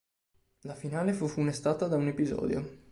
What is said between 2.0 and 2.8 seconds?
episodio.